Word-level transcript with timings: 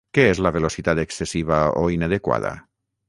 Què 0.17 0.23
és 0.27 0.39
la 0.45 0.51
velocitat 0.55 1.01
excessiva 1.03 1.59
o 1.83 1.85
inadequada? 1.99 2.57